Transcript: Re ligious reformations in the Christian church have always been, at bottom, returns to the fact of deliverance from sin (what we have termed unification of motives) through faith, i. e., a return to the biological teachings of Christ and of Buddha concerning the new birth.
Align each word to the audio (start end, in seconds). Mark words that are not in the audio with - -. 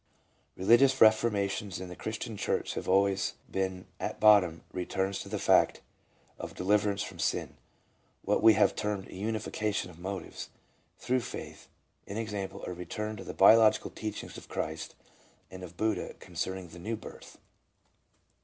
Re 0.57 0.65
ligious 0.65 0.99
reformations 0.99 1.79
in 1.79 1.87
the 1.87 1.95
Christian 1.95 2.35
church 2.35 2.73
have 2.73 2.89
always 2.89 3.35
been, 3.51 3.85
at 3.99 4.19
bottom, 4.19 4.63
returns 4.73 5.19
to 5.19 5.29
the 5.29 5.37
fact 5.37 5.81
of 6.39 6.55
deliverance 6.55 7.03
from 7.03 7.19
sin 7.19 7.55
(what 8.23 8.41
we 8.41 8.53
have 8.55 8.75
termed 8.75 9.11
unification 9.11 9.91
of 9.91 9.99
motives) 9.99 10.49
through 10.97 11.19
faith, 11.19 11.67
i. 12.09 12.13
e., 12.13 12.29
a 12.39 12.73
return 12.73 13.15
to 13.15 13.23
the 13.23 13.35
biological 13.35 13.91
teachings 13.91 14.37
of 14.39 14.49
Christ 14.49 14.95
and 15.51 15.61
of 15.61 15.77
Buddha 15.77 16.15
concerning 16.15 16.69
the 16.69 16.79
new 16.79 16.95
birth. 16.95 17.37